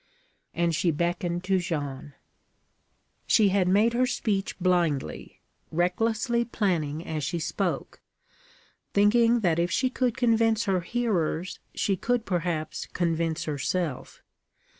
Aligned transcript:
And 0.55 0.73
she 0.73 0.89
beckoned 0.89 1.43
to 1.43 1.59
Jeanne. 1.59 2.15
She 3.27 3.49
had 3.49 3.67
made 3.67 3.93
her 3.93 4.07
speech 4.07 4.57
blindly, 4.59 5.41
recklessly 5.71 6.43
planning 6.43 7.05
as 7.05 7.23
she 7.23 7.37
spoke, 7.37 8.01
thinking 8.95 9.41
that 9.41 9.59
if 9.59 9.69
she 9.69 9.91
could 9.91 10.17
convince 10.17 10.63
her 10.63 10.79
hearers 10.81 11.59
she 11.75 11.97
could 11.97 12.25
perhaps 12.25 12.87
convince 12.87 13.43
herself. 13.43 14.23